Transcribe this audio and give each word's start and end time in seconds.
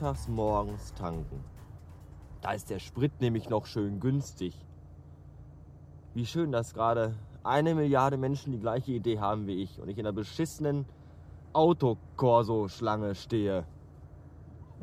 montags 0.00 0.28
morgens 0.28 0.94
tanken. 0.94 1.42
Da 2.40 2.52
ist 2.52 2.70
der 2.70 2.78
Sprit 2.78 3.20
nämlich 3.20 3.48
noch 3.48 3.66
schön 3.66 3.98
günstig. 3.98 4.54
Wie 6.14 6.24
schön, 6.24 6.52
dass 6.52 6.72
gerade 6.72 7.16
eine 7.42 7.74
Milliarde 7.74 8.16
Menschen 8.16 8.52
die 8.52 8.60
gleiche 8.60 8.92
Idee 8.92 9.18
haben 9.18 9.48
wie 9.48 9.60
ich 9.60 9.80
und 9.80 9.88
ich 9.88 9.98
in 9.98 10.06
einer 10.06 10.12
beschissenen 10.12 10.84
Autokorso-Schlange 11.52 13.16
stehe. 13.16 13.64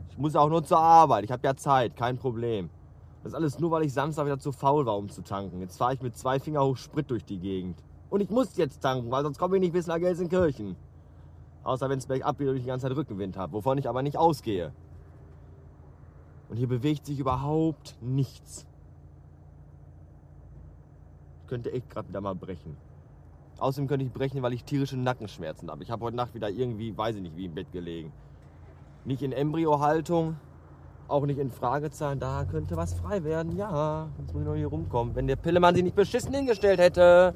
Ich 0.09 0.17
muss 0.17 0.35
auch 0.35 0.49
nur 0.49 0.65
zur 0.65 0.79
Arbeit, 0.79 1.23
ich 1.23 1.31
habe 1.31 1.47
ja 1.47 1.55
Zeit, 1.55 1.95
kein 1.95 2.17
Problem. 2.17 2.69
Das 3.23 3.31
ist 3.31 3.35
alles 3.35 3.59
nur, 3.59 3.71
weil 3.71 3.83
ich 3.83 3.93
Samstag 3.93 4.25
wieder 4.25 4.39
zu 4.39 4.51
faul 4.51 4.85
war, 4.85 4.97
um 4.97 5.07
zu 5.07 5.21
tanken. 5.21 5.61
Jetzt 5.61 5.77
fahre 5.77 5.93
ich 5.93 6.01
mit 6.01 6.17
zwei 6.17 6.39
Finger 6.39 6.65
hoch 6.65 6.75
Sprit 6.75 7.09
durch 7.09 7.23
die 7.23 7.39
Gegend. 7.39 7.81
Und 8.09 8.19
ich 8.19 8.29
muss 8.29 8.57
jetzt 8.57 8.81
tanken, 8.81 9.09
weil 9.11 9.23
sonst 9.23 9.37
komme 9.37 9.55
ich 9.55 9.61
nicht 9.61 9.73
bis 9.73 9.87
nach 9.87 9.99
Gelsenkirchen. 9.99 10.75
Außer 11.63 11.89
wenn 11.89 11.99
es 11.99 12.05
bergab 12.05 12.37
wieder 12.39 12.51
durch 12.51 12.63
die 12.63 12.67
ganze 12.67 12.87
Zeit 12.87 12.97
Rückenwind 12.97 13.37
habe, 13.37 13.53
wovon 13.53 13.77
ich 13.77 13.87
aber 13.87 14.03
nicht 14.03 14.17
ausgehe. 14.17 14.73
Und 16.49 16.57
hier 16.57 16.67
bewegt 16.67 17.05
sich 17.05 17.19
überhaupt 17.19 17.95
nichts. 18.01 18.65
Ich 21.41 21.47
könnte 21.47 21.71
echt 21.71 21.89
gerade 21.89 22.09
wieder 22.09 22.21
mal 22.21 22.35
brechen. 22.35 22.77
Außerdem 23.57 23.87
könnte 23.87 24.05
ich 24.05 24.11
brechen, 24.11 24.41
weil 24.41 24.53
ich 24.53 24.63
tierische 24.63 24.97
Nackenschmerzen 24.97 25.69
habe. 25.69 25.83
Ich 25.83 25.91
habe 25.91 26.03
heute 26.03 26.17
Nacht 26.17 26.33
wieder 26.33 26.49
irgendwie, 26.49 26.95
weiß 26.97 27.15
ich 27.15 27.21
nicht, 27.21 27.37
wie 27.37 27.45
im 27.45 27.55
Bett 27.55 27.71
gelegen. 27.71 28.11
Nicht 29.05 29.21
in 29.21 29.31
Embryohaltung, 29.31 30.35
auch 31.07 31.25
nicht 31.25 31.37
in 31.39 31.51
Fragezeichen. 31.51 32.19
Da 32.19 32.45
könnte 32.45 32.75
was 32.75 32.93
frei 32.93 33.23
werden. 33.23 33.55
Ja, 33.55 34.09
jetzt 34.19 34.33
muss 34.33 34.41
ich 34.41 34.47
nur 34.47 34.55
hier 34.55 34.67
rumkommen. 34.67 35.15
Wenn 35.15 35.27
der 35.27 35.35
Pillemann 35.35 35.75
sich 35.75 35.83
nicht 35.83 35.95
beschissen 35.95 36.33
hingestellt 36.33 36.79
hätte. 36.79 37.33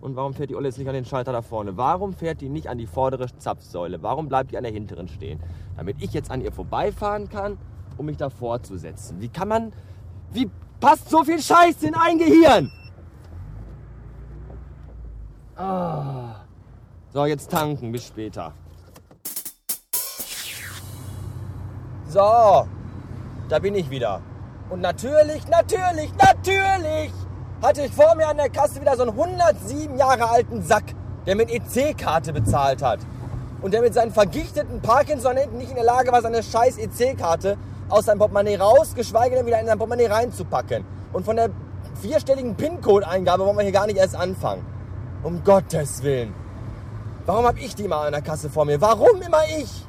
Und 0.00 0.14
warum 0.14 0.34
fährt 0.34 0.50
die 0.50 0.54
Olle 0.54 0.68
jetzt 0.68 0.78
nicht 0.78 0.88
an 0.88 0.94
den 0.94 1.04
Schalter 1.04 1.32
da 1.32 1.42
vorne? 1.42 1.76
Warum 1.76 2.12
fährt 2.12 2.40
die 2.40 2.48
nicht 2.48 2.68
an 2.68 2.78
die 2.78 2.86
vordere 2.86 3.26
Zapfsäule? 3.38 4.02
Warum 4.02 4.28
bleibt 4.28 4.52
die 4.52 4.56
an 4.56 4.62
der 4.62 4.72
hinteren 4.72 5.08
stehen? 5.08 5.40
Damit 5.76 6.00
ich 6.00 6.12
jetzt 6.12 6.30
an 6.30 6.40
ihr 6.40 6.52
vorbeifahren 6.52 7.28
kann, 7.28 7.58
um 7.96 8.06
mich 8.06 8.16
davor 8.16 8.62
zu 8.62 8.76
setzen. 8.76 9.20
Wie 9.20 9.28
kann 9.28 9.48
man. 9.48 9.72
Wie 10.32 10.50
passt 10.80 11.08
so 11.08 11.24
viel 11.24 11.40
Scheiß 11.40 11.82
in 11.82 11.94
ein 11.94 12.18
Gehirn? 12.18 12.70
Ah. 15.56 16.36
So, 17.12 17.24
jetzt 17.24 17.50
tanken. 17.50 17.92
Bis 17.92 18.06
später. 18.06 18.52
So, 22.08 22.66
da 23.48 23.58
bin 23.60 23.74
ich 23.74 23.90
wieder. 23.90 24.20
Und 24.68 24.80
natürlich, 24.80 25.46
natürlich, 25.48 26.10
natürlich 26.16 27.12
hatte 27.62 27.82
ich 27.84 27.92
vor 27.92 28.14
mir 28.14 28.28
an 28.28 28.36
der 28.36 28.48
Kasse 28.48 28.80
wieder 28.80 28.96
so 28.96 29.02
einen 29.02 29.12
107 29.12 29.96
Jahre 29.96 30.28
alten 30.28 30.62
Sack, 30.62 30.84
der 31.26 31.36
mit 31.36 31.50
EC-Karte 31.50 32.32
bezahlt 32.32 32.82
hat. 32.82 33.00
Und 33.62 33.72
der 33.72 33.80
mit 33.80 33.94
seinen 33.94 34.12
vergichteten 34.12 34.80
Parkinson-Händen 34.82 35.58
nicht 35.58 35.70
in 35.70 35.76
der 35.76 35.84
Lage 35.84 36.12
war, 36.12 36.20
seine 36.20 36.42
scheiß 36.42 36.78
EC-Karte 36.78 37.56
aus 37.88 38.06
seinem 38.06 38.18
Portemonnaie 38.18 38.56
raus, 38.56 38.94
geschweige 38.94 39.36
denn 39.36 39.46
wieder 39.46 39.60
in 39.60 39.66
sein 39.66 39.78
Portemonnaie 39.78 40.06
reinzupacken. 40.06 40.84
Und 41.12 41.24
von 41.24 41.36
der 41.36 41.50
vierstelligen 42.00 42.56
PIN-Code-Eingabe 42.56 43.44
wollen 43.44 43.56
wir 43.56 43.64
hier 43.64 43.72
gar 43.72 43.86
nicht 43.86 43.98
erst 43.98 44.16
anfangen. 44.16 44.64
Um 45.22 45.42
Gottes 45.44 46.02
Willen. 46.02 46.34
Warum 47.24 47.44
habe 47.44 47.58
ich 47.58 47.74
die 47.74 47.84
immer 47.84 48.02
an 48.02 48.12
der 48.12 48.22
Kasse 48.22 48.48
vor 48.48 48.64
mir? 48.64 48.80
Warum 48.80 49.20
immer 49.20 49.42
ich? 49.58 49.86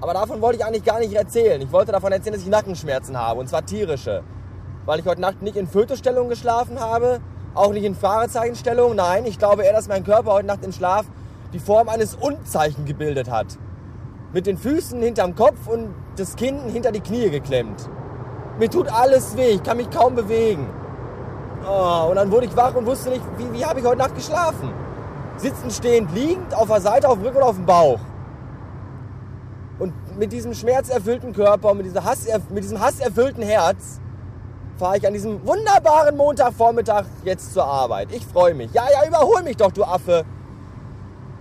Aber 0.00 0.14
davon 0.14 0.40
wollte 0.40 0.58
ich 0.58 0.64
eigentlich 0.64 0.84
gar 0.84 1.00
nicht 1.00 1.14
erzählen. 1.14 1.60
Ich 1.60 1.72
wollte 1.72 1.92
davon 1.92 2.12
erzählen, 2.12 2.34
dass 2.34 2.42
ich 2.42 2.48
Nackenschmerzen 2.48 3.18
habe. 3.18 3.40
Und 3.40 3.48
zwar 3.48 3.64
tierische. 3.64 4.22
Weil 4.84 5.00
ich 5.00 5.06
heute 5.06 5.20
Nacht 5.20 5.42
nicht 5.42 5.56
in 5.56 5.66
Fötusstellung 5.66 6.28
geschlafen 6.28 6.80
habe. 6.80 7.20
Auch 7.54 7.72
nicht 7.72 7.84
in 7.84 7.94
Fahrezeichenstellung. 7.94 8.94
Nein, 8.94 9.24
ich 9.26 9.38
glaube 9.38 9.64
eher, 9.64 9.72
dass 9.72 9.88
mein 9.88 10.04
Körper 10.04 10.32
heute 10.32 10.46
Nacht 10.46 10.64
im 10.64 10.72
Schlaf 10.72 11.06
die 11.52 11.58
Form 11.58 11.88
eines 11.88 12.14
Unzeichen 12.14 12.84
gebildet 12.84 13.30
hat. 13.30 13.58
Mit 14.32 14.46
den 14.46 14.58
Füßen 14.58 15.00
hinterm 15.00 15.34
Kopf 15.34 15.66
und 15.66 15.94
das 16.16 16.36
Kinn 16.36 16.60
hinter 16.68 16.92
die 16.92 17.00
Knie 17.00 17.30
geklemmt. 17.30 17.88
Mir 18.58 18.70
tut 18.70 18.88
alles 18.88 19.36
weh. 19.36 19.50
Ich 19.50 19.62
kann 19.62 19.76
mich 19.76 19.90
kaum 19.90 20.14
bewegen. 20.14 20.68
Oh, 21.68 22.08
und 22.10 22.16
dann 22.16 22.30
wurde 22.30 22.46
ich 22.46 22.56
wach 22.56 22.74
und 22.74 22.86
wusste 22.86 23.10
nicht, 23.10 23.22
wie, 23.38 23.58
wie 23.58 23.64
habe 23.64 23.80
ich 23.80 23.86
heute 23.86 23.98
Nacht 23.98 24.14
geschlafen. 24.14 24.72
Sitzend, 25.36 25.72
stehend, 25.72 26.12
liegend, 26.14 26.54
auf 26.54 26.68
der 26.68 26.80
Seite, 26.80 27.08
auf 27.08 27.16
dem 27.16 27.24
Rücken 27.24 27.36
oder 27.36 27.46
auf 27.46 27.56
dem 27.56 27.66
Bauch 27.66 27.98
mit 30.16 30.32
diesem 30.32 30.54
schmerzerfüllten 30.54 31.32
Körper 31.32 31.70
und 31.70 31.78
mit, 31.78 31.86
dieser 31.86 32.04
Hass, 32.04 32.26
mit 32.50 32.64
diesem 32.64 32.80
hasserfüllten 32.80 33.42
Herz 33.42 34.00
fahre 34.78 34.98
ich 34.98 35.06
an 35.06 35.12
diesem 35.12 35.46
wunderbaren 35.46 36.16
Montagvormittag 36.16 37.04
jetzt 37.24 37.52
zur 37.54 37.64
Arbeit. 37.64 38.08
Ich 38.12 38.26
freue 38.26 38.54
mich. 38.54 38.72
Ja, 38.72 38.84
ja, 38.92 39.08
überhol 39.08 39.42
mich 39.42 39.56
doch, 39.56 39.72
du 39.72 39.84
Affe. 39.84 40.24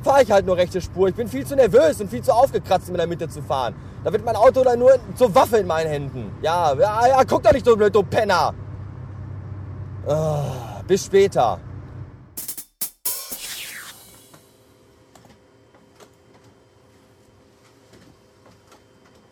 Fahre 0.05 0.21
ich 0.21 0.31
halt 0.31 0.45
nur 0.45 0.55
rechte 0.55 0.79
Spur. 0.81 1.07
Ich 1.07 1.15
bin 1.15 1.27
viel 1.27 1.47
zu 1.47 1.55
nervös 1.55 1.99
und 1.99 2.11
viel 2.11 2.21
zu 2.21 2.31
aufgekratzt, 2.31 2.89
um 2.89 2.93
in 2.93 2.99
der 2.99 3.07
Mitte 3.07 3.27
zu 3.27 3.41
fahren. 3.41 3.73
Da 4.03 4.13
wird 4.13 4.23
mein 4.23 4.35
Auto 4.35 4.63
dann 4.63 4.77
nur 4.77 4.99
zur 5.15 5.33
Waffe 5.33 5.57
in 5.57 5.65
meinen 5.65 5.89
Händen. 5.89 6.31
Ja, 6.43 6.75
ja, 6.75 7.07
ja, 7.07 7.23
guck 7.23 7.41
doch 7.41 7.51
nicht 7.51 7.65
so 7.65 7.75
blöd, 7.75 7.95
du 7.95 8.03
Penner. 8.03 8.53
Oh, 10.05 10.43
bis 10.87 11.07
später. 11.07 11.59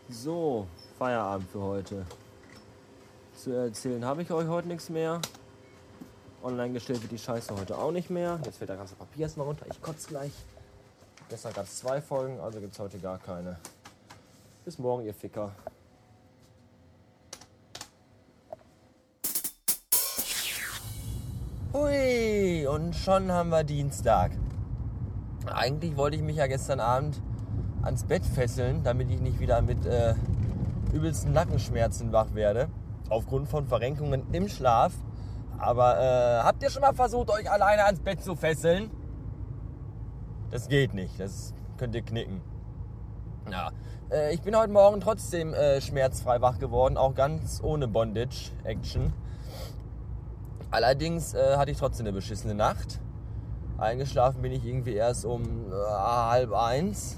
So, 0.09 0.65
Feierabend 0.97 1.51
für 1.51 1.61
heute. 1.61 2.03
Zu 3.35 3.51
erzählen 3.51 4.03
habe 4.03 4.23
ich 4.23 4.31
euch 4.31 4.47
heute 4.47 4.69
nichts 4.69 4.89
mehr. 4.89 5.21
Online 6.41 6.73
gestellt 6.73 7.03
wird 7.03 7.11
die 7.11 7.19
Scheiße 7.19 7.55
heute 7.55 7.77
auch 7.77 7.91
nicht 7.91 8.09
mehr. 8.09 8.39
Jetzt 8.43 8.57
fällt 8.57 8.71
der 8.71 8.77
ganze 8.77 8.95
Papier 8.95 9.25
erstmal 9.25 9.45
runter. 9.45 9.67
Ich 9.69 9.79
kotze 9.79 10.07
gleich. 10.07 10.31
Gestern 11.33 11.53
gab 11.53 11.65
es 11.65 11.79
zwei 11.79 11.99
Folgen, 11.99 12.39
also 12.39 12.59
gibt 12.59 12.73
es 12.73 12.79
heute 12.79 12.99
gar 12.99 13.17
keine. 13.17 13.57
Bis 14.65 14.77
morgen, 14.77 15.03
ihr 15.03 15.15
Ficker. 15.15 15.49
Ui, 21.73 22.67
und 22.67 22.95
schon 22.95 23.31
haben 23.31 23.49
wir 23.49 23.63
Dienstag. 23.63 24.33
Eigentlich 25.51 25.97
wollte 25.97 26.17
ich 26.17 26.21
mich 26.21 26.35
ja 26.35 26.45
gestern 26.45 26.79
Abend 26.79 27.19
ans 27.81 28.03
Bett 28.03 28.23
fesseln, 28.23 28.83
damit 28.83 29.09
ich 29.09 29.19
nicht 29.19 29.39
wieder 29.39 29.63
mit 29.63 29.87
äh, 29.87 30.13
übelsten 30.93 31.33
Nackenschmerzen 31.33 32.11
wach 32.11 32.35
werde. 32.35 32.69
Aufgrund 33.09 33.49
von 33.49 33.65
Verrenkungen 33.65 34.31
im 34.33 34.47
Schlaf. 34.47 34.93
Aber 35.57 35.99
äh, 35.99 36.43
habt 36.43 36.61
ihr 36.61 36.69
schon 36.69 36.83
mal 36.83 36.93
versucht, 36.93 37.31
euch 37.31 37.49
alleine 37.49 37.85
ans 37.85 38.01
Bett 38.01 38.23
zu 38.23 38.35
fesseln? 38.35 38.91
Das 40.53 40.67
geht 40.67 40.93
nicht. 40.93 41.19
Das 41.19 41.51
könnt 41.77 41.95
ihr 41.95 42.03
knicken. 42.03 42.39
Ja. 43.49 43.71
Äh, 44.11 44.35
ich 44.35 44.41
bin 44.43 44.55
heute 44.55 44.71
Morgen 44.71 45.01
trotzdem 45.01 45.51
äh, 45.51 45.81
schmerzfrei 45.81 46.41
wach 46.41 46.59
geworden, 46.59 46.95
auch 46.95 47.15
ganz 47.15 47.59
ohne 47.63 47.87
Bondage-Action. 47.87 49.11
Allerdings 50.69 51.33
äh, 51.33 51.57
hatte 51.57 51.71
ich 51.71 51.77
trotzdem 51.77 52.05
eine 52.05 52.13
beschissene 52.13 52.53
Nacht. 52.53 52.99
Eingeschlafen 53.79 54.43
bin 54.43 54.51
ich 54.51 54.63
irgendwie 54.63 54.93
erst 54.93 55.25
um 55.25 55.71
äh, 55.71 55.75
halb 55.75 56.53
eins. 56.53 57.17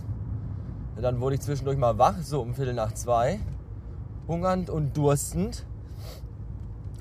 Dann 0.95 1.19
wurde 1.19 1.35
ich 1.35 1.41
zwischendurch 1.41 1.77
mal 1.77 1.97
wach, 1.97 2.15
so 2.21 2.41
um 2.41 2.55
Viertel 2.55 2.73
nach 2.73 2.93
zwei, 2.93 3.41
hungernd 4.29 4.69
und 4.69 4.95
durstend. 4.95 5.65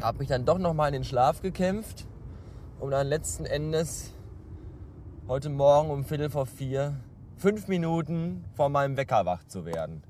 Habe 0.02 0.18
mich 0.18 0.26
dann 0.26 0.44
doch 0.44 0.58
noch 0.58 0.74
mal 0.74 0.88
in 0.88 0.94
den 0.94 1.04
Schlaf 1.04 1.42
gekämpft, 1.42 2.08
um 2.80 2.90
dann 2.90 3.06
letzten 3.06 3.46
Endes 3.46 4.13
heute 5.26 5.48
Morgen 5.48 5.90
um 5.90 6.04
Viertel 6.04 6.28
vor 6.28 6.44
vier, 6.44 6.96
fünf 7.36 7.66
Minuten 7.66 8.44
vor 8.54 8.68
meinem 8.68 8.98
Wecker 8.98 9.24
wach 9.24 9.42
zu 9.44 9.64
werden. 9.64 10.02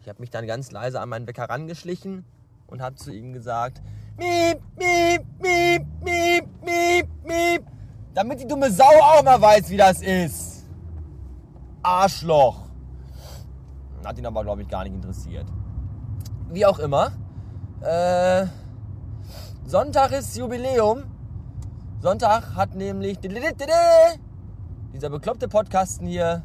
Ich 0.00 0.08
habe 0.08 0.20
mich 0.20 0.30
dann 0.30 0.46
ganz 0.46 0.70
leise 0.70 1.00
an 1.00 1.08
meinen 1.08 1.26
Wecker 1.26 1.50
rangeschlichen 1.50 2.24
und 2.68 2.80
habe 2.80 2.94
zu 2.94 3.12
ihm 3.12 3.32
gesagt, 3.32 3.82
miep, 4.16 4.60
miep, 4.76 5.26
miep, 5.42 5.84
miep, 6.00 6.46
miep, 6.64 7.08
miep, 7.24 7.66
damit 8.14 8.40
die 8.40 8.46
dumme 8.46 8.70
Sau 8.70 8.84
auch 8.84 9.24
mal 9.24 9.40
weiß, 9.40 9.68
wie 9.68 9.76
das 9.76 10.00
ist. 10.00 10.64
Arschloch. 11.82 12.68
Hat 14.04 14.16
ihn 14.16 14.26
aber, 14.26 14.44
glaube 14.44 14.62
ich, 14.62 14.68
gar 14.68 14.84
nicht 14.84 14.94
interessiert. 14.94 15.46
Wie 16.50 16.64
auch 16.64 16.78
immer. 16.78 17.10
Äh, 17.80 18.46
Sonntag 19.64 20.12
ist 20.12 20.36
Jubiläum. 20.36 21.15
Sonntag 22.06 22.54
hat 22.54 22.76
nämlich 22.76 23.18
dieser 23.18 25.10
bekloppte 25.10 25.48
Podcasten 25.48 26.06
hier 26.06 26.44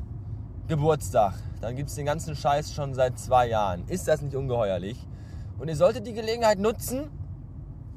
Geburtstag. 0.67 1.35
Dann 1.61 1.75
gibt 1.75 1.89
es 1.89 1.95
den 1.95 2.07
ganzen 2.07 2.35
Scheiß 2.35 2.73
schon 2.73 2.95
seit 2.95 3.19
zwei 3.19 3.47
Jahren. 3.47 3.87
Ist 3.87 4.07
das 4.07 4.23
nicht 4.23 4.35
ungeheuerlich? 4.35 4.97
Und 5.59 5.67
ihr 5.67 5.75
solltet 5.75 6.07
die 6.07 6.13
Gelegenheit 6.13 6.57
nutzen 6.57 7.11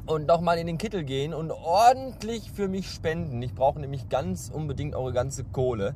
und 0.05 0.27
nochmal 0.27 0.59
in 0.59 0.67
den 0.67 0.77
Kittel 0.77 1.05
gehen 1.05 1.33
und 1.33 1.53
ordentlich 1.53 2.53
für 2.53 2.69
mich 2.69 2.91
spenden. 2.91 3.41
Ich 3.41 3.55
brauche 3.55 3.81
nämlich 3.81 4.11
ganz 4.11 4.51
unbedingt 4.53 4.95
eure 4.95 5.15
ganze 5.15 5.43
Kohle. 5.45 5.95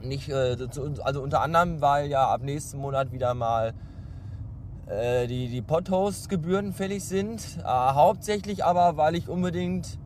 Nicht, 0.00 0.28
äh, 0.28 0.56
also 1.04 1.22
unter 1.22 1.40
anderem, 1.40 1.80
weil 1.80 2.08
ja 2.10 2.26
ab 2.26 2.42
nächsten 2.42 2.78
Monat 2.78 3.12
wieder 3.12 3.34
mal 3.34 3.74
äh, 4.86 5.28
die, 5.28 5.46
die 5.46 5.62
Podhost-Gebühren 5.62 6.72
fällig 6.72 7.04
sind. 7.04 7.58
Äh, 7.60 7.68
hauptsächlich 7.68 8.64
aber, 8.64 8.96
weil 8.96 9.14
ich 9.14 9.28
unbedingt 9.28 10.01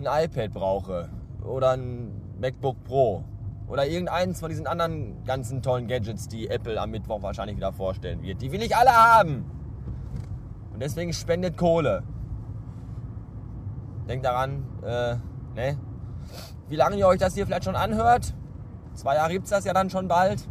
ein 0.00 0.24
iPad 0.24 0.52
brauche 0.52 1.08
oder 1.44 1.70
ein 1.72 2.10
MacBook 2.40 2.82
Pro 2.84 3.24
Oder 3.68 3.86
irgendeins 3.86 4.40
von 4.40 4.48
diesen 4.48 4.66
anderen 4.66 5.22
ganzen 5.24 5.62
tollen 5.62 5.86
Gadgets, 5.86 6.26
die 6.26 6.48
Apple 6.48 6.80
am 6.80 6.90
Mittwoch 6.90 7.22
wahrscheinlich 7.22 7.56
wieder 7.56 7.72
vorstellen 7.72 8.22
wird. 8.22 8.42
Die 8.42 8.50
will 8.50 8.62
ich 8.62 8.74
alle 8.74 8.90
haben. 8.90 9.44
Und 10.72 10.80
deswegen 10.80 11.12
spendet 11.12 11.56
Kohle. 11.56 12.02
Denkt 14.08 14.24
daran, 14.24 14.64
äh, 14.82 15.16
ne? 15.54 15.78
Wie 16.68 16.76
lange 16.76 16.96
ihr 16.96 17.06
euch 17.06 17.20
das 17.20 17.34
hier 17.34 17.46
vielleicht 17.46 17.64
schon 17.64 17.76
anhört. 17.76 18.34
Zwei 18.94 19.14
Jahre 19.14 19.32
gibt 19.32 19.44
es 19.44 19.50
das 19.50 19.64
ja 19.64 19.72
dann 19.72 19.88
schon 19.88 20.08
bald. 20.08 20.48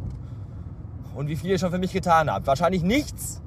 Und 1.14 1.28
wie 1.28 1.36
viel 1.36 1.50
ihr 1.50 1.60
schon 1.60 1.72
für 1.72 1.78
mich 1.78 1.92
getan 1.92 2.32
habt. 2.32 2.48
Wahrscheinlich 2.48 2.84
nichts. 2.84 3.42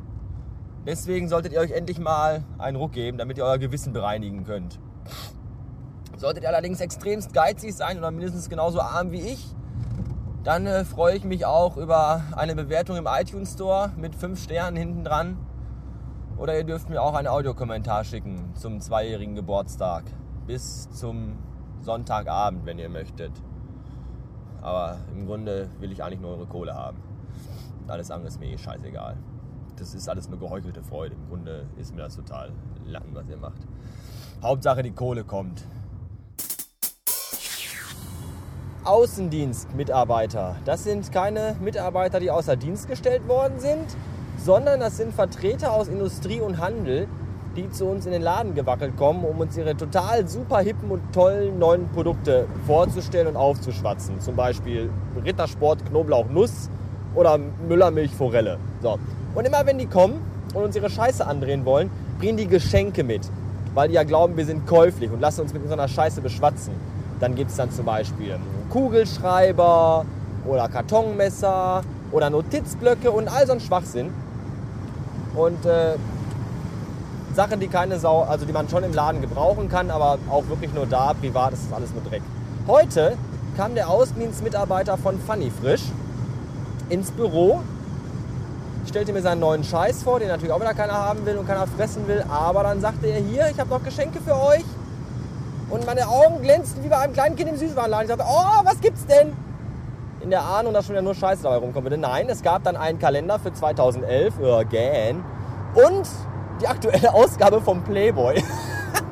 Deswegen 0.87 1.29
solltet 1.29 1.53
ihr 1.53 1.61
euch 1.61 1.71
endlich 1.71 1.99
mal 1.99 2.45
einen 2.59 2.77
Ruck 2.77 2.93
geben, 2.93 3.17
damit 3.17 3.39
ihr 3.39 3.45
euer 3.45 3.59
Gewissen 3.59 3.93
bereinigen 3.93 4.45
könnt. 4.45 4.81
Solltet 6.17 6.45
ihr 6.45 6.49
allerdings 6.49 6.81
extremst 6.81 7.33
geizig 7.35 7.75
sein 7.75 7.99
oder 7.99 8.11
mindestens 8.11 8.49
genauso 8.49 8.81
arm 8.81 9.11
wie 9.11 9.21
ich, 9.21 9.55
dann 10.45 10.67
äh, 10.67 10.85
freue 10.85 11.17
ich 11.17 11.25
mich 11.25 11.47
auch 11.47 11.77
über 11.77 12.23
eine 12.37 12.55
Bewertung 12.55 12.97
im 12.97 13.07
iTunes 13.07 13.53
Store 13.53 13.93
mit 13.97 14.15
5 14.15 14.43
Sternen 14.43 14.77
hinten 14.77 15.05
dran. 15.05 15.37
Oder 16.37 16.57
ihr 16.57 16.65
dürft 16.65 16.91
mir 16.91 17.01
auch 17.01 17.15
einen 17.15 17.29
Audiokommentar 17.29 18.03
schicken 18.05 18.53
zum 18.55 18.81
zweijährigen 18.81 19.37
Geburtstag. 19.37 20.05
Bis 20.47 20.91
zum 20.91 21.39
Sonntagabend, 21.81 22.67
wenn 22.67 22.79
ihr 22.79 22.89
möchtet. 22.89 23.33
Aber 24.61 24.99
im 25.15 25.27
Grunde 25.27 25.69
will 25.79 25.93
ich 25.93 26.03
eigentlich 26.03 26.21
nur 26.21 26.33
eure 26.33 26.47
Kohle 26.47 26.75
haben. 26.75 26.99
Alles 27.87 28.11
andere 28.11 28.29
ist 28.29 28.41
mir 28.41 28.47
eh 28.47 28.59
scheißegal. 28.59 29.17
Das 29.77 29.95
ist 29.95 30.09
alles 30.09 30.29
nur 30.29 30.39
geheuchelte 30.39 30.83
Freude. 30.83 31.15
Im 31.15 31.29
Grunde 31.29 31.67
ist 31.77 31.95
mir 31.95 32.03
das 32.03 32.17
total 32.17 32.53
lang, 32.85 33.05
was 33.13 33.29
ihr 33.29 33.37
macht. 33.37 33.61
Hauptsache 34.43 34.83
die 34.83 34.93
Kohle 34.93 35.25
kommt. 35.25 35.65
Außendienstmitarbeiter. 38.85 40.57
Das 40.65 40.85
sind 40.85 41.13
keine 41.13 41.57
Mitarbeiter, 41.61 42.21
die 42.21 42.31
außer 42.31 42.57
Dienst 42.57 42.89
gestellt 42.89 43.29
worden 43.29 43.59
sind, 43.59 43.85
sondern 44.37 44.81
das 44.81 44.97
sind 44.97 45.15
Vertreter 45.15 45.73
aus 45.73 45.89
Industrie 45.89 46.41
und 46.41 46.59
Handel, 46.59 47.07
die 47.57 47.71
zu 47.71 47.85
uns 47.87 48.07
in 48.07 48.13
den 48.13 48.23
Laden 48.23 48.55
gewackelt 48.55 48.97
kommen, 48.97 49.25
um 49.25 49.39
uns 49.39 49.57
ihre 49.57 49.77
total 49.77 50.27
super 50.27 50.61
hippen 50.61 50.91
und 50.91 51.13
tollen 51.13 51.59
neuen 51.59 51.89
Produkte 51.91 52.47
vorzustellen 52.67 53.29
und 53.29 53.37
aufzuschwatzen. 53.37 54.21
Zum 54.21 54.35
Beispiel 54.37 54.91
Rittersport 55.25 55.85
Knoblauch 55.87 56.29
Nuss 56.29 56.69
oder 57.15 57.39
Müllermilch 57.39 58.13
Forelle. 58.13 58.59
So. 58.83 58.99
Und 59.35 59.47
immer 59.47 59.65
wenn 59.67 59.79
die 59.79 59.87
kommen 59.87 60.21
und 60.55 60.65
uns 60.65 60.77
ihre 60.77 60.91
Scheiße 60.91 61.27
andrehen 61.27 61.65
wollen, 61.65 61.91
bringen 62.19 62.37
die 62.37 62.47
Geschenke 62.47 63.05
mit, 63.05 63.23
weil 63.75 63.89
die 63.89 63.95
ja 63.95 64.03
glauben, 64.03 64.37
wir 64.37 64.47
sind 64.47 64.67
käuflich 64.67 65.11
und 65.11 65.21
lassen 65.21 65.43
uns 65.43 65.53
mit 65.53 65.71
einer 65.71 65.89
Scheiße 65.89 66.21
beschwatzen. 66.21 66.73
Dann 67.23 67.37
gibt 67.37 67.53
es 67.53 67.57
dann 67.57 67.71
zum 67.71 67.85
Beispiel 67.85 68.37
Kugelschreiber 68.69 70.05
oder 70.45 70.69
Kartonmesser 70.69 71.83
oder 72.11 72.31
Notizblöcke 72.31 73.13
und 73.13 73.29
all 73.29 73.47
so 73.47 73.53
ein 73.53 73.61
Schwachsinn. 73.61 74.13
Und 75.37 75.65
äh, 75.65 75.95
Sachen, 77.33 77.61
die 77.61 77.69
keine 77.69 78.01
Sau, 78.01 78.23
also 78.23 78.45
die 78.45 78.53
man 78.53 78.69
schon 78.69 78.83
im 78.83 78.93
Laden 78.93 79.21
gebrauchen 79.21 79.69
kann, 79.69 79.93
aber 79.93 80.19
auch 80.29 80.49
wirklich 80.49 80.75
nur 80.75 80.85
da, 80.87 81.15
privat 81.15 81.53
ist 81.53 81.67
das 81.67 81.73
alles 81.73 81.93
nur 81.93 82.03
Dreck. 82.03 82.23
Heute 82.67 83.17
kam 83.57 83.77
der 83.77 83.89
Außendienstmitarbeiter 83.89 84.99
von 84.99 85.21
Funny 85.21 85.53
Frisch 85.63 85.85
ins 86.89 87.13
Büro, 87.13 87.61
stellte 88.89 89.13
mir 89.13 89.23
seinen 89.23 89.39
neuen 89.39 89.63
Scheiß 89.63 90.03
vor, 90.03 90.19
den 90.19 90.27
natürlich 90.27 90.53
auch 90.53 90.61
wieder 90.61 90.75
keiner 90.75 90.95
haben 90.95 91.25
will 91.25 91.37
und 91.37 91.47
keiner 91.47 91.69
fressen 91.69 92.09
will, 92.09 92.25
aber 92.29 92.65
dann 92.65 92.81
sagte 92.81 93.07
er, 93.07 93.21
hier, 93.21 93.47
ich 93.49 93.61
habe 93.61 93.71
noch 93.71 93.85
Geschenke 93.85 94.19
für 94.21 94.35
euch. 94.35 94.65
Und 95.71 95.87
meine 95.87 96.07
Augen 96.09 96.43
glänzten 96.43 96.85
wie 96.85 96.89
bei 96.89 96.99
einem 96.99 97.13
kleinen 97.13 97.37
Kind 97.37 97.51
im 97.51 97.57
Süßwarenladen. 97.57 98.05
Ich 98.05 98.17
sagte, 98.17 98.27
oh, 98.29 98.65
was 98.65 98.81
gibt's 98.81 99.07
denn? 99.07 99.33
In 100.21 100.31
der 100.31 100.43
Ahnung, 100.43 100.73
dass 100.73 100.87
schon 100.87 100.95
wieder 100.95 101.03
nur 101.03 101.15
Scheiße 101.15 101.43
dabei 101.43 101.57
rumkommen 101.57 101.85
würde. 101.91 101.99
Nein, 101.99 102.29
es 102.29 102.43
gab 102.43 102.63
dann 102.63 102.77
einen 102.77 102.99
Kalender 102.99 103.39
für 103.39 103.53
2011, 103.53 104.35
again, 104.41 105.25
und 105.75 106.09
die 106.61 106.69
aktuelle 106.69 107.13
Ausgabe 107.15 107.61
vom 107.61 107.83
Playboy. 107.83 108.43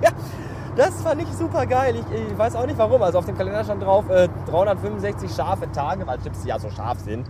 das 0.76 1.02
fand 1.02 1.22
ich 1.22 1.28
super 1.32 1.66
geil. 1.66 1.96
Ich, 1.96 2.30
ich, 2.30 2.38
weiß 2.38 2.54
auch 2.54 2.66
nicht 2.66 2.78
warum. 2.78 3.02
Also 3.02 3.18
auf 3.18 3.26
dem 3.26 3.36
Kalender 3.36 3.64
stand 3.64 3.82
drauf 3.82 4.08
äh, 4.08 4.28
365 4.50 5.30
scharfe 5.34 5.70
Tage, 5.72 6.06
weil 6.06 6.18
Chips 6.20 6.44
ja 6.44 6.58
so 6.58 6.70
scharf 6.70 7.00
sind. 7.00 7.26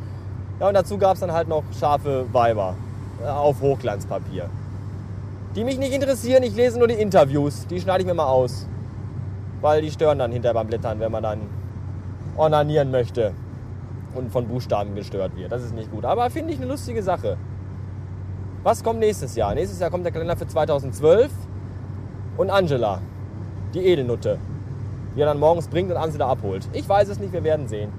Ja, 0.59 0.69
und 0.69 0.75
dazu 0.75 0.99
gab 0.99 1.15
es 1.15 1.21
dann 1.21 1.33
halt 1.33 1.49
noch 1.49 1.65
scharfe 1.79 2.27
Weiber 2.33 2.75
äh, 3.23 3.29
auf 3.29 3.61
Hochglanzpapier. 3.61 4.51
Die 5.57 5.65
mich 5.65 5.79
nicht 5.79 5.93
interessieren, 5.93 6.43
ich 6.43 6.55
lese 6.55 6.79
nur 6.79 6.87
die 6.87 6.95
Interviews. 6.95 7.67
Die 7.67 7.81
schneide 7.81 8.03
ich 8.03 8.07
mir 8.07 8.15
mal 8.15 8.27
aus. 8.27 8.67
Weil 9.61 9.83
die 9.83 9.91
stören 9.91 10.19
dann 10.19 10.33
hinterher 10.33 10.55
beim 10.55 10.67
Blättern, 10.67 11.01
wenn 11.01 11.13
man 11.13 11.23
dann 11.23 11.41
ornanieren 12.37 12.91
möchte 12.91 13.33
und 14.15 14.33
von 14.33 14.49
Buchstaben 14.49 14.95
gestört 14.95 15.37
wird. 15.37 15.53
Das 15.53 15.63
ist 15.63 15.75
nicht 15.75 15.91
gut. 15.91 16.05
Aber 16.05 16.31
finde 16.31 16.53
ich 16.53 16.59
eine 16.59 16.69
lustige 16.69 17.03
Sache. 17.03 17.37
Was 18.63 18.85
kommt 18.85 19.01
nächstes 19.01 19.37
Jahr? 19.37 19.55
Nächstes 19.55 19.81
Jahr 19.81 19.91
kommt 19.91 20.05
der 20.05 20.13
Kalender 20.13 20.37
für 20.37 20.47
2012 20.47 21.31
und 22.37 22.51
Angela, 22.51 23.01
die 23.75 23.85
Edelnutte, 23.87 24.39
die 25.15 25.21
er 25.21 25.27
dann 25.27 25.39
morgens 25.39 25.69
bringt 25.69 25.91
und 25.91 25.97
Angela 25.97 26.29
abholt. 26.29 26.69
Ich 26.73 26.89
weiß 26.89 27.09
es 27.09 27.19
nicht, 27.19 27.33
wir 27.33 27.45
werden 27.45 27.69
sehen. 27.69 27.91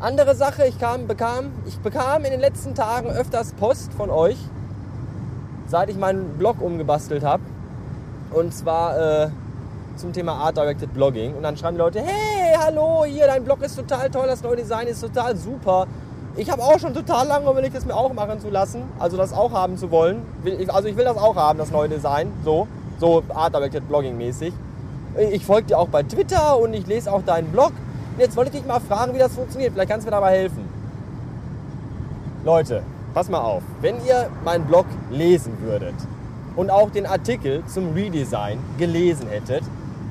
Andere 0.00 0.34
Sache, 0.34 0.66
ich, 0.66 0.78
kam, 0.78 1.06
bekam, 1.06 1.52
ich 1.66 1.78
bekam 1.80 2.24
in 2.24 2.30
den 2.30 2.40
letzten 2.40 2.74
Tagen 2.74 3.10
öfters 3.10 3.52
Post 3.52 3.92
von 3.92 4.08
euch, 4.08 4.38
seit 5.66 5.90
ich 5.90 5.98
meinen 5.98 6.38
Blog 6.38 6.62
umgebastelt 6.62 7.22
habe. 7.22 7.42
Und 8.30 8.54
zwar 8.54 9.24
äh, 9.24 9.30
zum 9.96 10.12
Thema 10.12 10.32
Art 10.32 10.56
Directed 10.56 10.92
Blogging. 10.94 11.34
Und 11.34 11.42
dann 11.42 11.56
schreiben 11.56 11.76
die 11.76 11.82
Leute, 11.82 12.00
hey, 12.00 12.56
hallo, 12.58 13.04
hier, 13.04 13.26
dein 13.26 13.44
Blog 13.44 13.62
ist 13.62 13.76
total 13.76 14.10
toll, 14.10 14.26
das 14.26 14.42
neue 14.42 14.56
Design 14.56 14.86
ist 14.86 15.00
total 15.00 15.36
super. 15.36 15.86
Ich 16.36 16.50
habe 16.50 16.62
auch 16.62 16.78
schon 16.78 16.94
total 16.94 17.26
lange 17.26 17.50
überlegt, 17.50 17.76
das 17.76 17.84
mir 17.84 17.94
auch 17.94 18.12
machen 18.12 18.40
zu 18.40 18.50
lassen, 18.50 18.82
also 18.98 19.16
das 19.16 19.32
auch 19.32 19.52
haben 19.52 19.76
zu 19.76 19.90
wollen. 19.90 20.22
Also 20.68 20.88
ich 20.88 20.96
will 20.96 21.04
das 21.04 21.16
auch 21.16 21.36
haben, 21.36 21.58
das 21.58 21.70
neue 21.70 21.88
Design, 21.88 22.32
so, 22.44 22.68
so 22.98 23.22
Art 23.34 23.54
Directed 23.54 23.88
Blogging 23.88 24.16
mäßig. 24.16 24.54
Ich 25.32 25.44
folge 25.44 25.68
dir 25.68 25.78
auch 25.78 25.88
bei 25.88 26.04
Twitter 26.04 26.58
und 26.58 26.72
ich 26.72 26.86
lese 26.86 27.12
auch 27.12 27.22
deinen 27.22 27.50
Blog. 27.50 27.72
Und 28.14 28.20
jetzt 28.20 28.36
wollte 28.36 28.52
ich 28.52 28.58
dich 28.58 28.66
mal 28.66 28.80
fragen, 28.80 29.12
wie 29.14 29.18
das 29.18 29.34
funktioniert. 29.34 29.72
Vielleicht 29.72 29.90
kannst 29.90 30.06
du 30.06 30.10
mir 30.10 30.16
dabei 30.16 30.38
helfen. 30.38 30.68
Leute, 32.44 32.82
pass 33.12 33.28
mal 33.28 33.40
auf. 33.40 33.62
Wenn 33.80 33.96
ihr 34.06 34.30
meinen 34.44 34.64
Blog 34.64 34.86
lesen 35.10 35.60
würdet 35.60 35.94
und 36.54 36.70
auch 36.70 36.90
den 36.90 37.06
Artikel 37.06 37.64
zum 37.66 37.92
Redesign 37.92 38.60
gelesen 38.78 39.26
hättet, 39.28 39.64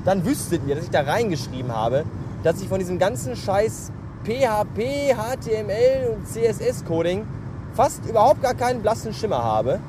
dann 0.04 0.24
wüsstet 0.24 0.62
ihr, 0.66 0.74
dass 0.74 0.84
ich 0.84 0.90
da 0.90 1.02
reingeschrieben 1.02 1.74
habe, 1.74 2.04
dass 2.42 2.60
ich 2.60 2.68
von 2.68 2.78
diesem 2.78 2.98
ganzen 2.98 3.36
Scheiß 3.36 3.92
PHP, 4.24 5.14
HTML 5.14 6.14
und 6.14 6.26
CSS-Coding 6.26 7.26
fast 7.72 8.04
überhaupt 8.06 8.42
gar 8.42 8.54
keinen 8.54 8.82
blassen 8.82 9.12
Schimmer 9.12 9.42
habe 9.42 9.80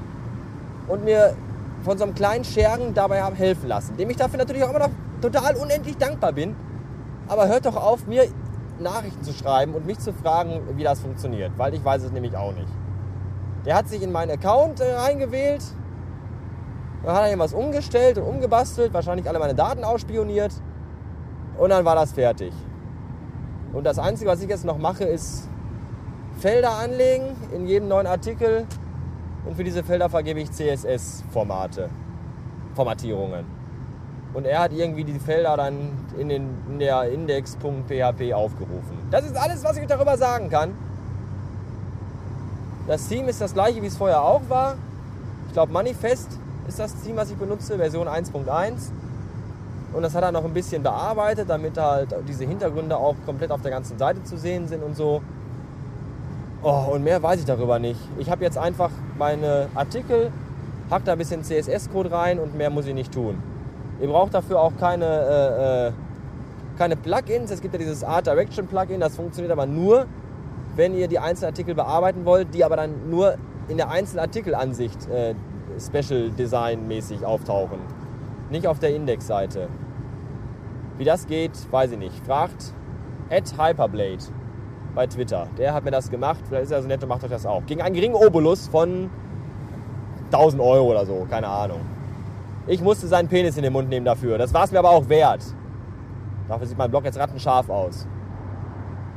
und 0.88 1.04
mir 1.04 1.36
von 1.84 1.98
so 1.98 2.04
einem 2.04 2.16
kleinen 2.16 2.44
Schergen 2.44 2.94
dabei 2.94 3.22
habe 3.22 3.36
helfen 3.36 3.68
lassen, 3.68 3.98
dem 3.98 4.10
ich 4.10 4.18
dafür 4.18 4.38
natürlich 4.38 4.64
auch 4.64 4.70
immer 4.70 4.80
noch 4.80 4.92
total 5.22 5.56
unendlich 5.56 5.98
dankbar 5.98 6.34
bin. 6.34 6.56
Aber 7.28 7.48
hört 7.48 7.66
doch 7.66 7.76
auf, 7.76 8.08
mir 8.08 8.28
Nachrichten 8.80 9.24
zu 9.24 9.34
schreiben 9.34 9.74
und 9.74 9.86
mich 9.86 10.00
zu 10.00 10.14
fragen, 10.14 10.62
wie 10.76 10.84
das 10.84 11.00
funktioniert, 11.00 11.52
weil 11.58 11.74
ich 11.74 11.84
weiß 11.84 12.04
es 12.04 12.12
nämlich 12.12 12.36
auch 12.36 12.54
nicht. 12.54 12.68
Der 13.66 13.76
hat 13.76 13.88
sich 13.88 14.02
in 14.02 14.12
meinen 14.12 14.32
Account 14.32 14.80
äh, 14.80 14.94
reingewählt, 14.94 15.64
dann 17.04 17.16
hat 17.16 17.24
er 17.24 17.30
irgendwas 17.30 17.54
umgestellt 17.54 18.18
und 18.18 18.26
umgebastelt, 18.26 18.94
wahrscheinlich 18.94 19.28
alle 19.28 19.40
meine 19.40 19.56
Daten 19.56 19.84
ausspioniert 19.84 20.54
und 21.58 21.70
dann 21.70 21.86
war 21.86 21.96
das 21.96 22.12
fertig. 22.12 22.54
Und 23.74 23.86
das 23.86 24.00
Einzige, 24.00 24.30
was 24.30 24.42
ich 24.42 24.50
jetzt 24.50 24.66
noch 24.66 24.78
mache, 24.78 25.06
ist 25.06 25.48
Felder 26.40 26.72
anlegen 26.72 27.36
in 27.54 27.68
jedem 27.68 27.88
neuen 27.88 28.08
Artikel. 28.08 28.66
Und 29.46 29.56
für 29.56 29.64
diese 29.64 29.84
Felder 29.84 30.10
vergebe 30.10 30.40
ich 30.40 30.52
CSS-Formate, 30.52 31.90
Formatierungen. 32.76 33.46
Und 34.34 34.46
er 34.46 34.60
hat 34.60 34.72
irgendwie 34.72 35.04
die 35.04 35.20
Felder 35.20 35.58
dann 35.58 35.92
in, 36.18 36.30
den, 36.30 36.50
in 36.70 36.80
der 36.80 37.12
index.php 37.12 38.34
aufgerufen. 38.34 38.98
Das 39.10 39.26
ist 39.26 39.36
alles, 39.36 39.64
was 39.64 39.78
ich 39.78 39.88
darüber 39.88 40.18
sagen 40.18 40.50
kann. 40.50 40.74
Das 42.88 43.08
Theme 43.08 43.30
ist 43.30 43.42
das 43.42 43.54
gleiche, 43.54 43.82
wie 43.82 43.88
es 43.88 43.98
vorher 43.98 44.22
auch 44.22 44.42
war. 44.50 44.76
Ich 45.48 45.54
glaube, 45.54 45.72
Manifest 45.72 46.41
ist 46.68 46.80
das 46.80 46.96
Theme, 47.02 47.18
was 47.18 47.32
ich 47.32 47.38
benutze, 47.38 47.78
Version 47.78 48.08
1.1. 48.08 48.92
Und 49.94 50.04
das 50.04 50.16
hat 50.16 50.24
er 50.24 50.32
noch 50.32 50.46
ein 50.46 50.54
bisschen 50.54 50.84
bearbeitet, 50.84 51.50
damit 51.50 51.78
halt 51.78 52.16
diese 52.28 52.46
Hintergründe 52.46 52.96
auch 52.96 53.16
komplett 53.26 53.52
auf 53.52 53.62
der 53.62 53.72
ganzen 53.72 53.98
Seite 53.98 54.24
zu 54.24 54.38
sehen 54.38 54.68
sind 54.68 54.84
und 54.84 54.96
so. 54.96 55.22
Oh, 56.64 56.92
und 56.94 57.04
mehr 57.04 57.22
weiß 57.22 57.40
ich 57.40 57.46
darüber 57.46 57.80
nicht. 57.80 58.00
Ich 58.18 58.30
habe 58.30 58.44
jetzt 58.44 58.58
einfach 58.58 58.92
meine 59.18 59.68
Artikel, 59.76 60.32
hack 60.90 61.04
da 61.06 61.14
ein 61.14 61.18
bisschen 61.18 61.44
CSS-Code 61.44 62.12
rein 62.12 62.40
und 62.40 62.56
mehr 62.56 62.70
muss 62.70 62.86
ich 62.86 62.94
nicht 62.94 63.14
tun. 63.14 63.42
Ihr 64.00 64.08
braucht 64.08 64.34
dafür 64.34 64.62
auch 64.62 64.74
keine, 64.80 65.06
äh, 65.06 65.88
äh, 65.88 65.92
keine 66.78 66.96
Plugins. 66.96 67.52
Es 67.52 67.62
gibt 67.62 67.74
ja 67.74 67.80
dieses 67.80 68.04
Art 68.04 68.28
Direction 68.28 68.68
Plugin, 68.68 69.00
das 69.00 69.16
funktioniert 69.16 69.52
aber 69.52 69.66
nur, 69.66 70.06
wenn 70.76 70.96
ihr 70.96 71.08
die 71.08 71.20
einzelnen 71.20 71.52
Artikel 71.52 71.76
bearbeiten 71.76 72.26
wollt, 72.26 72.54
die 72.54 72.64
aber 72.64 72.78
dann 72.78 73.10
nur 73.10 73.36
in 73.68 73.78
der 73.78 73.90
einzelnen 73.90 74.22
Artikelansicht 74.22 75.10
äh, 75.10 75.34
Special 75.82 76.30
Design 76.30 76.88
mäßig 76.88 77.26
auftauchen. 77.26 77.80
Nicht 78.50 78.68
auf 78.68 78.80
der 78.80 78.96
Indexseite. 78.96 79.68
Wie 80.98 81.06
das 81.06 81.28
geht, 81.28 81.52
weiß 81.72 81.94
ich 81.94 81.98
nicht. 81.98 82.26
Fragt 82.26 82.74
at 83.30 83.54
Hyperblade. 83.58 84.24
bei 84.94 85.08
Twitter. 85.08 85.48
Der 85.58 85.74
hat 85.74 85.86
mir 85.86 85.92
das 85.92 86.10
gemacht. 86.10 86.42
Vielleicht 86.48 86.66
ist 86.66 86.72
er 86.72 86.82
so 86.82 86.88
nett 86.88 87.02
und 87.02 87.10
macht 87.10 87.24
euch 87.24 87.30
das 87.30 87.46
auch. 87.46 87.66
Gegen 87.66 87.82
einen 87.82 87.96
geringen 87.96 88.16
Obolus 88.16 88.68
von 88.68 89.10
1000 90.26 90.62
Euro 90.62 90.92
oder 90.92 91.06
so. 91.06 91.26
Keine 91.30 91.48
Ahnung. 91.48 91.80
Ich 92.68 92.82
musste 92.82 93.08
seinen 93.08 93.28
Penis 93.28 93.58
in 93.58 93.64
den 93.64 93.74
Mund 93.74 93.90
nehmen 93.90 94.06
dafür. 94.06 94.38
Das 94.38 94.54
war 94.54 94.66
es 94.66 94.72
mir 94.72 94.80
aber 94.80 94.92
auch 94.92 95.08
wert. 95.10 95.44
Dafür 96.48 96.68
sieht 96.68 96.78
mein 96.78 96.92
Blog 96.92 97.06
jetzt 97.06 97.18
rattenscharf 97.18 97.70
aus. 97.70 98.08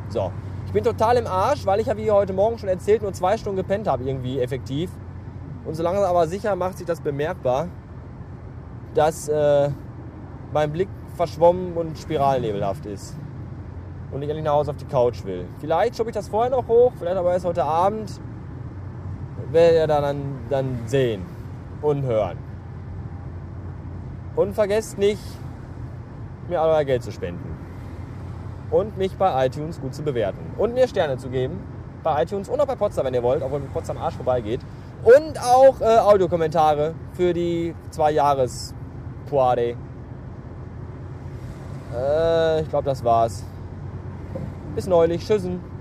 So. 0.08 0.30
Ich 0.66 0.72
bin 0.72 0.84
total 0.84 1.16
im 1.16 1.26
Arsch, 1.26 1.66
weil 1.66 1.80
ich 1.80 1.86
ja 1.86 1.96
wie 1.96 2.10
heute 2.10 2.32
Morgen 2.32 2.58
schon 2.58 2.68
erzählt 2.68 3.02
nur 3.02 3.12
zwei 3.12 3.36
Stunden 3.36 3.56
gepennt 3.56 3.86
habe, 3.86 4.04
irgendwie 4.04 4.40
effektiv. 4.40 4.90
Und 5.64 5.74
so 5.74 5.82
langsam 5.82 6.04
aber 6.04 6.26
sicher 6.26 6.54
macht 6.56 6.78
sich 6.78 6.86
das 6.86 7.00
bemerkbar, 7.00 7.68
dass 8.94 9.28
äh, 9.28 9.70
mein 10.52 10.72
Blick 10.72 10.88
verschwommen 11.16 11.74
und 11.74 11.98
spiralnebelhaft 11.98 12.86
ist. 12.86 13.16
Und 14.12 14.22
ich 14.22 14.28
endlich 14.28 14.44
nach 14.44 14.52
Hause 14.52 14.72
auf 14.72 14.76
die 14.76 14.84
Couch 14.84 15.24
will. 15.24 15.46
Vielleicht 15.60 15.96
schobe 15.96 16.10
ich 16.10 16.14
das 16.14 16.28
vorher 16.28 16.50
noch 16.50 16.68
hoch, 16.68 16.92
vielleicht 16.98 17.16
aber 17.16 17.32
erst 17.32 17.44
heute 17.44 17.64
Abend. 17.64 18.20
Werdet 19.50 19.80
ihr 19.80 19.86
dann, 19.86 20.38
dann 20.50 20.78
sehen 20.86 21.22
und 21.82 22.02
hören. 22.02 22.38
Und 24.36 24.54
vergesst 24.54 24.98
nicht, 24.98 25.22
mir 26.48 26.60
all 26.60 26.70
euer 26.70 26.84
Geld 26.84 27.02
zu 27.02 27.12
spenden. 27.12 27.56
Und 28.70 28.98
mich 28.98 29.16
bei 29.16 29.46
iTunes 29.46 29.80
gut 29.80 29.94
zu 29.94 30.02
bewerten. 30.02 30.38
Und 30.58 30.74
mir 30.74 30.88
Sterne 30.88 31.16
zu 31.16 31.28
geben. 31.28 31.60
Bei 32.02 32.22
iTunes 32.22 32.48
und 32.48 32.60
auch 32.60 32.66
bei 32.66 32.74
Potsdam, 32.74 33.06
wenn 33.06 33.14
ihr 33.14 33.22
wollt, 33.22 33.42
obwohl 33.42 33.60
mit 33.60 33.72
Potsdam 33.72 33.96
Arsch 33.96 34.14
vorbeigeht. 34.14 34.60
Und 35.04 35.38
auch 35.38 35.80
äh, 35.82 35.98
Audiokommentare 35.98 36.94
für 37.12 37.34
die 37.34 37.74
zwei 37.90 38.12
Jahres 38.12 38.74
Poade. 39.28 39.76
Äh, 41.94 42.62
ich 42.62 42.68
glaube, 42.70 42.86
das 42.86 43.04
war's. 43.04 43.44
Bis 44.74 44.86
neulich. 44.86 45.26
Tschüssen. 45.26 45.73